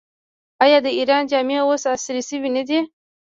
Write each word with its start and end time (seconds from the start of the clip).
آیا 0.63 0.79
د 0.85 0.87
ایران 0.97 1.23
جامې 1.31 1.57
اوس 1.61 1.83
عصري 1.93 2.21
شوې 2.29 2.49
نه 2.55 2.63
دي؟ 2.67 2.79